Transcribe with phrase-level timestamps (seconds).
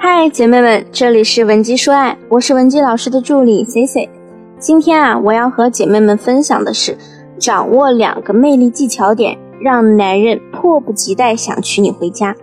[0.00, 4.08] 嗨，姐妹们，这里是文姬说爱，我是文姬老师的助理 C C。
[4.56, 6.96] 今天啊，我要和姐妹们分享的是
[7.36, 12.36] 掌握两个魅力技巧点，让男人迫不及待想娶你回家。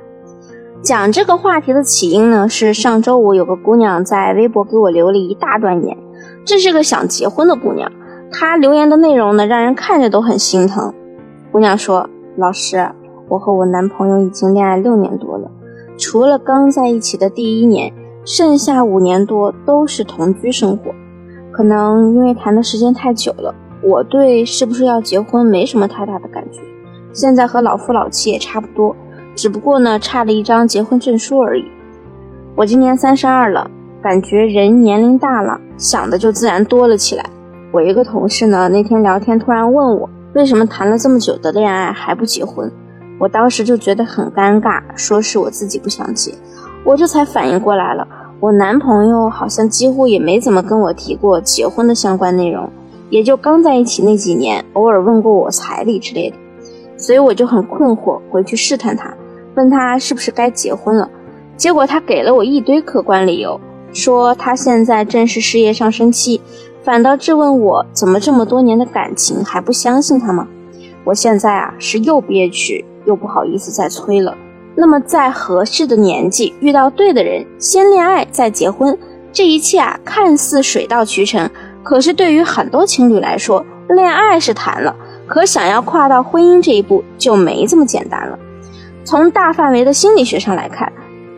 [0.81, 5.97] 讲这个话题的起因呢，是上周五有个姑娘在微博给我留了一大段言，
[6.43, 7.89] 这是个想结婚的姑娘，
[8.33, 10.93] 她留言的内容呢，让人看着都很心疼。
[11.53, 12.91] 姑娘说：“老师，
[13.29, 15.34] 我和我男朋友已经恋爱六年多。”
[15.97, 17.93] 除了刚在一起的第一年，
[18.25, 20.91] 剩下五年多都是同居生活。
[21.51, 26.59] 可能因为谈的时间太久了，我对是不是要结婚没什么太大的感觉。
[27.13, 28.93] 现在和老夫老妻也差不多，
[29.35, 31.63] 只不过呢差了一张结婚证书而已。
[32.57, 33.69] 我今年三十二了，
[34.01, 37.25] 感觉人年龄大了，想的就自然多了起来。
[37.71, 42.69] 我一个同事呢那天聊天突然问我，为什么谈了这么久的恋爱还不结婚？
[43.17, 46.33] 我当时就觉得很尴尬，说是我自己不想结，
[46.83, 48.07] 我这才反应过来了，
[48.39, 52.69] 我男朋友好像几乎也没怎么跟我提过结婚的相关内容，
[53.09, 56.35] 也就刚在一起那几年，偶尔问过我彩礼之类的，
[56.97, 59.13] 所以我就很困惑，回去试探他，
[59.55, 61.09] 问他是不是该结婚了，
[61.55, 63.59] 结果他给了我一堆客观理由，
[63.93, 66.41] 说他现在正是事业上升期，
[66.83, 70.47] 反倒质问我怎么这么多年的感情还不相信他吗？
[71.05, 72.83] 我现在啊是又憋屈。
[73.05, 74.35] 又不好意思再催了。
[74.75, 78.97] 那么，在合适的年纪遇到对的人，先恋爱再结婚，
[79.31, 81.49] 这一切啊看似水到渠成。
[81.81, 84.93] 可是对于很多情侣来说，恋爱是谈了，
[85.27, 88.37] 可想要跨到婚姻这一步就没这么简单了。
[89.05, 90.91] 从大范围的心理学上来看，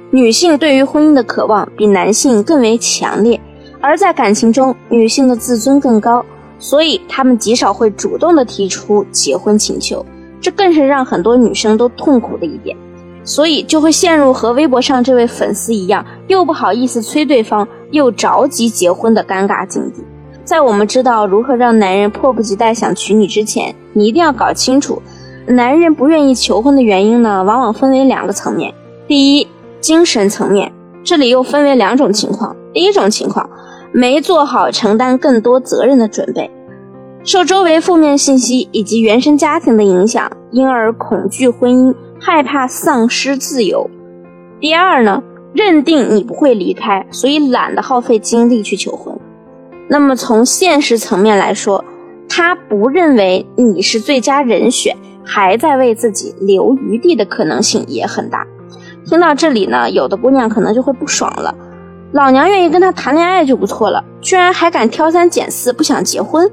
[0.10, 3.40] 女性对于婚姻的渴望比男性更为强烈，
[3.82, 6.26] 而在感情中，女性的自尊更高，
[6.58, 10.04] 所以她们极少会主动的提出结婚请求。
[10.48, 12.74] 这更是让很多女生都痛苦的一点，
[13.26, 20.02] 所以就会陷入和微博上这位粉丝一样，又不好意思催对方，又着急结婚的尴尬境地。
[20.46, 25.02] 在我们知道如何让男人迫不及待想娶你之前，你一定要搞清楚，
[25.48, 28.74] 男人不愿意求婚的原因呢，往往分为两个层面。
[29.06, 29.48] 第一，
[29.82, 30.72] 精神层面，
[31.04, 32.56] 这里又分为两种情况。
[32.72, 33.50] 第一种情况，
[33.92, 36.50] 没做好承担更多责任的准备。
[37.28, 43.90] 受周围负面信息以及原生家庭的影响，因而恐惧婚姻，害怕丧失自由。
[44.62, 45.22] 第二呢，
[45.54, 49.14] 认定你不会离开，所以懒得耗费精力去求婚。
[49.90, 51.84] 那么从现实层面来说，
[52.30, 58.48] 他不认为你是最佳人选，还在为自己留余地的可能性也很大。
[59.06, 61.54] 听到这里呢，有的姑娘可能就会不爽了：
[62.14, 66.50] 老娘愿意跟他谈恋爱就不错了，居然还敢挑三拣四，不想结婚。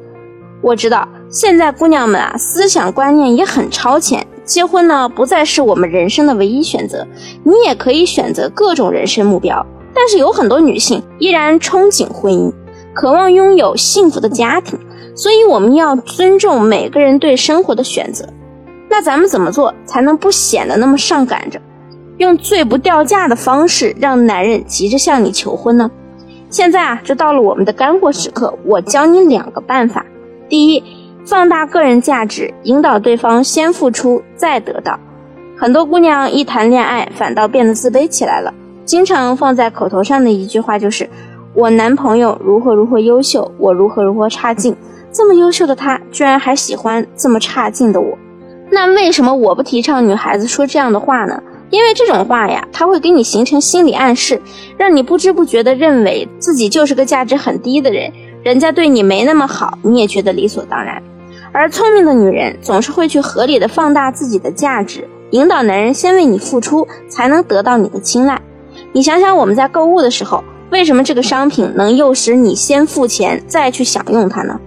[0.64, 7.06] 我知道现在姑娘们啊，思想观念也很超前，结婚呢不再是我们人生的唯一选择，
[7.42, 9.64] 你也可以选择各种人生目标。
[9.92, 12.50] 但是有很多女性依然憧憬婚姻，
[12.94, 14.78] 渴望拥有幸福的家庭，
[15.14, 18.26] 所以我们要尊重每个人对生活的选择。
[18.88, 21.60] 那咱们怎么做才能不显得那么上赶着，
[22.16, 25.90] 用最不掉价的方式让男人急着向你求婚呢？
[26.48, 30.06] 现在啊，就到了我们的干货时刻，我教你两个办法。
[30.48, 30.82] 第一，
[31.24, 34.98] 放大个人价值，引导对方先付出再得到。
[35.56, 38.52] 很多姑娘一谈恋爱，反倒变得自卑起来了。
[38.84, 41.08] 经常放在口头上的一句话就是
[41.54, 44.76] ：“我男朋友如何如何优秀，我如何如何差劲。
[45.10, 48.18] 这么优秀的他，居然还喜欢这么差劲的我。”
[48.70, 51.42] 那为什么我不提倡女孩子说这样的话呢？
[51.70, 54.40] 因为这种话呀，它会给你形成心理暗示，
[54.76, 58.12] 让你不知不觉地认为自己就是个价值很低的人。
[58.44, 61.02] 人家对你没那么好，你也觉得理所当然。
[61.50, 68.42] 而聪明的女人总是会去合理的放大自己的价值，引导男人先为你付出，才能得到你的青睐。
[68.92, 74.60] 你想想，我们在购物的时候，为什么这个商品能诱使你先付钱再去享用它呢？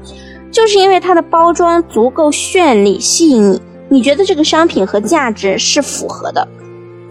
[0.49, 6.47] 就是因为它的包装足够绚丽，吸引你，你觉得这个商品和价值是符合的。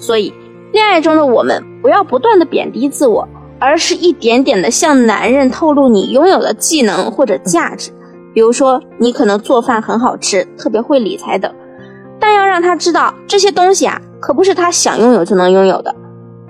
[0.00, 0.34] 所以，
[0.72, 3.28] 恋爱中的我们不要不断的贬低自我。
[3.58, 7.90] 而是一点点的向男人透露你拥有的技能或者价值，
[8.34, 11.50] 比如说你可能做饭很好吃，特别会理财等，
[12.20, 15.94] 但要让他知道这些东西啊，可不是他想拥有就能拥有的。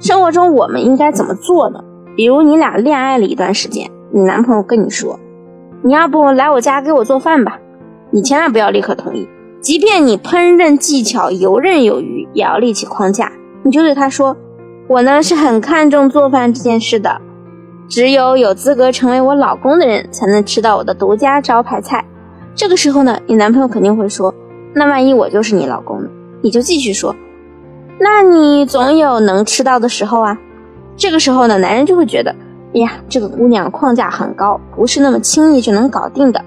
[0.00, 1.78] 生活中我们应该怎么做呢？
[2.16, 5.18] 比如你俩恋爱了一段时间，你男朋友跟你说，
[5.82, 7.58] 你要不来我家给我做饭吧，
[8.10, 9.28] 你千万不要立刻同意，
[9.60, 13.30] 即便你烹饪技巧游刃有余，也要立起框架，
[13.62, 14.36] 你就对他说。
[14.88, 17.20] 我呢是很看重做饭这件事的，
[17.88, 22.04] 只有有资格成为我老公的人才能吃到我的独家招牌菜。
[22.54, 24.32] 这个时候呢，你男朋友肯定会说
[24.74, 26.08] ：“那万一我就是你老公呢？”
[26.40, 27.16] 你就继续说
[27.98, 30.38] ：“那你总有能吃到的时候啊。”
[30.96, 32.30] 这个时候呢，男人就会觉得，
[32.74, 36.40] 哎呀，这个姑娘框架很高，不是那么轻易就能搞定的。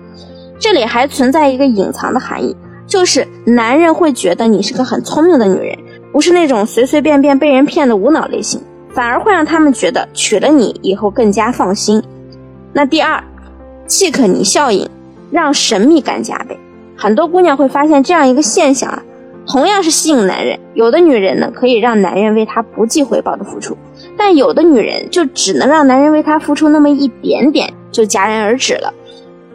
[0.57, 2.55] 这里还存在一个隐藏的含义，
[2.87, 5.77] 就是男人会觉得你是个很聪明的女人，
[6.11, 8.61] 不是那种随随便便被人骗的无脑类型，
[8.93, 12.01] 反而会让他们觉得娶了你以后更加放心。
[12.73, 13.23] 那第二，
[13.87, 14.89] 契可尼效应，
[15.31, 16.57] 让神秘感加倍。
[16.95, 19.03] 很多姑娘会发现这样一个现象啊。
[19.47, 23.75] 同样是吸引男人，有的女人呢可以让男人为她不计回报的付出，
[24.15, 28.93] 但有的女人就只能让男人为她付出那么一点点就戛然而止了。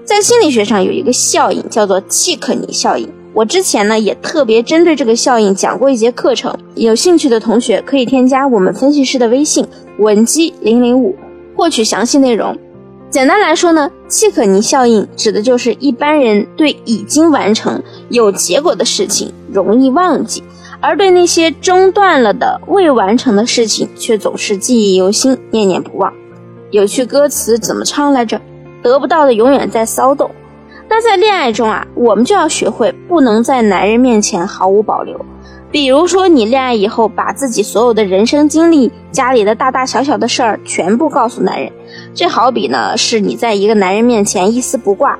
[0.05, 9.67] 在心理学上有一个效应叫做契可尼效应，我之前呢也特别针对这个效应讲过一节课程，有兴趣的同学可以添加我们分析师的微信
[9.99, 11.17] 文姬零零五
[11.57, 12.57] 获取详细内容。
[13.11, 20.43] 简单来说呢，契可尼效应指的就是一般人对已经完成有结果的事情容易忘记，
[20.81, 26.13] 而对那些中断了的未完成的事情却总是记忆犹新、念念不忘。
[26.71, 28.41] 有句歌词怎么唱来着？
[28.83, 30.31] 得不到的永远在骚动。
[30.97, 35.27] 那在恋爱中啊，我们就要学会不能在男人面前毫无保留。
[35.69, 41.73] 比如说，你恋爱以后把自己所有的人生经历、家里的大大小小的事儿全部告诉男人。
[42.15, 45.19] 这好比呢，是你在一个男人面前一丝不挂，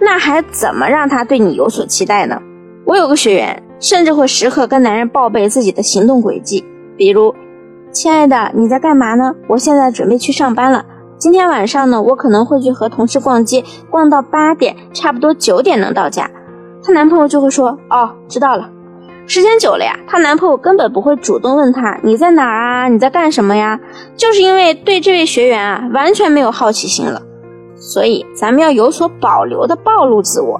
[0.00, 2.40] 那还怎么让他对你有所期待呢？
[2.86, 6.64] 我有个学员，甚至会时刻跟男人报备自己的行动轨迹，
[6.96, 7.34] 比如，
[7.92, 9.34] 亲爱的，你在干嘛呢？
[9.48, 10.86] 我现在准备去上班了。
[11.20, 16.30] 今天晚上呢，我可能会去和同事逛街，逛到八点，差不多九点能到家。
[16.82, 18.70] 她男朋友就会说，哦，知道了。
[19.26, 23.78] 时间久了呀，她男朋友根本不会主动问她你在哪儿啊，你在干什么呀？
[24.16, 27.20] 就是因为对这位学员啊完全没有好奇心了，
[27.76, 30.58] 所以咱们要有所保留的暴露自我。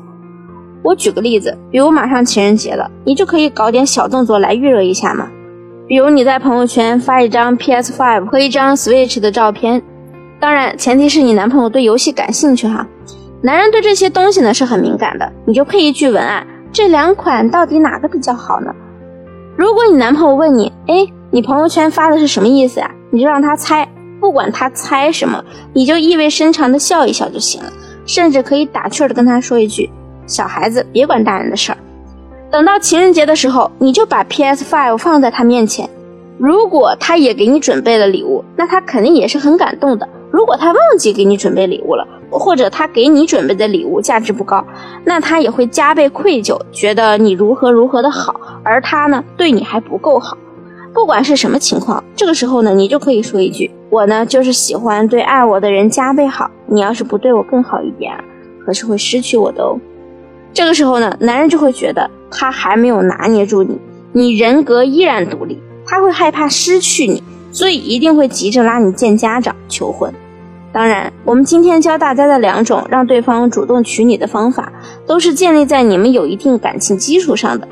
[0.83, 5.27] 我举个例子，比如马上情人节了，你就可以搞点小动作来预热一下嘛。
[5.89, 9.83] 比如你在朋友圈发一张 PS5 和一张 Switch 的照片，
[10.41, 12.87] 当然前提是你男朋友对游戏感兴趣哈。
[13.43, 16.47] 男人对这些东西呢是很敏感的，你就配一句文案。
[16.73, 18.75] 这两款到底哪个比较好呢？
[19.57, 22.91] 如果你男朋友问你，哎，你朋友圈发的是什么意思呀？
[23.11, 23.87] 你就让他猜，
[24.21, 25.45] 不管他猜什么，
[25.75, 27.71] 你就意味深长的笑一笑就行了，
[28.07, 29.91] 甚至可以打趣的跟他说一句
[30.27, 31.79] ：“小孩子别管大人的事儿。”
[32.51, 35.89] 等到情人节的时候，你就把 PS5 放在他面前，
[36.39, 40.09] 如果他也给你准备了礼物，那他肯定也是很感动的。
[40.41, 44.65] 如果他忘记给你准备礼物了，或者他给你准备的礼物价值不高，
[45.05, 50.39] 那他也会加倍愧疚，觉得你如何如何的好，而他呢对你还不够好。
[50.95, 58.17] 不管是什么情况，这个时候呢，你就可以说一句：“我呢就是喜欢对爱我的人加倍好，你要是不对我更好一点，
[58.65, 59.79] 可是会失去我的哦。”
[60.55, 63.79] 这个时候呢，男人就会觉得他还没有拿捏住你，
[64.13, 67.23] 你人格依然独立，他会害怕失去你。
[67.53, 70.15] 所以一定会急着拉你见家长求婚。
[70.73, 74.73] 当然，我们今天教大家的两种让对方主动娶你的方法，
[75.07, 77.67] 都是建立在你们有一定感情基础上的。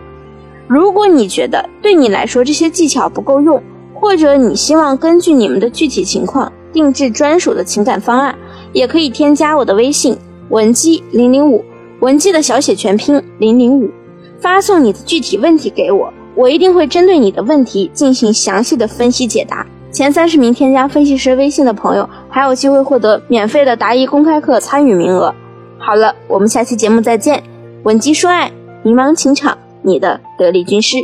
[0.66, 3.62] 如果你觉得对你来说这些技巧不够用，
[3.94, 8.36] 或者你希望根据你们的具体情况定制专属的情感方案，
[8.72, 10.16] 也可以添加我的微信
[10.48, 11.64] 文姬零零五，
[12.00, 13.88] 文姬的小写全拼零零五，
[14.40, 16.12] 发送你的具体问题给我。
[16.34, 19.64] 我一定会针对你的问题进行详细的分析解答。
[19.98, 25.34] 前三十名添加分析师微信的朋友，还有机会获得免费的答疑公开课参与名额。
[25.76, 27.42] 好了，我们下期节目再见。
[27.82, 28.52] 稳基说爱，
[28.84, 30.98] 迷茫情场，你的得力军师。